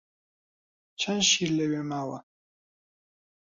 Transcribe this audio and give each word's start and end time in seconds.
چەند 1.01 1.21
شیر 1.29 1.49
لەوێ 1.57 1.81
ماوە؟ 1.89 2.19